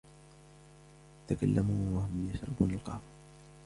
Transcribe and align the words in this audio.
تكلموا 1.27 1.97
وهم 1.97 2.29
يشربون 2.33 2.71
القهوة. 2.73 3.01